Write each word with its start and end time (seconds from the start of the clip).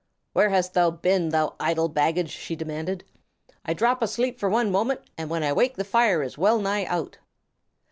"Where 0.33 0.49
hast 0.49 0.73
thou 0.73 0.89
been, 0.89 1.29
thou 1.29 1.53
idle 1.59 1.87
baggage?" 1.87 2.31
she 2.31 2.55
demanded. 2.55 3.03
"I 3.63 3.75
drop 3.75 4.01
asleep 4.01 4.39
for 4.39 4.49
one 4.49 4.71
moment, 4.71 5.01
and 5.15 5.29
when 5.29 5.43
I 5.43 5.53
wake 5.53 5.75
the 5.75 5.83
fire 5.83 6.23
is 6.23 6.39
well 6.39 6.57
nigh 6.59 6.85
out." 6.85 7.19